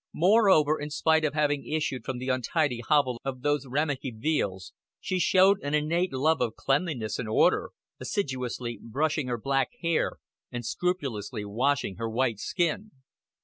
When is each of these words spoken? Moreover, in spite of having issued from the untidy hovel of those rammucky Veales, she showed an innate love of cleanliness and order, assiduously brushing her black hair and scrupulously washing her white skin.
Moreover, 0.15 0.79
in 0.79 0.89
spite 0.89 1.23
of 1.23 1.35
having 1.35 1.63
issued 1.63 2.03
from 2.05 2.17
the 2.17 2.29
untidy 2.29 2.79
hovel 2.81 3.21
of 3.23 3.43
those 3.43 3.67
rammucky 3.67 4.11
Veales, 4.11 4.73
she 4.99 5.19
showed 5.19 5.61
an 5.61 5.75
innate 5.75 6.11
love 6.11 6.41
of 6.41 6.55
cleanliness 6.55 7.19
and 7.19 7.29
order, 7.29 7.69
assiduously 7.99 8.79
brushing 8.81 9.27
her 9.27 9.37
black 9.37 9.69
hair 9.83 10.13
and 10.51 10.65
scrupulously 10.65 11.45
washing 11.45 11.97
her 11.97 12.09
white 12.09 12.39
skin. 12.39 12.89